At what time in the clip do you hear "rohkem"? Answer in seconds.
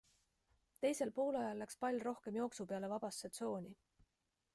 2.07-2.39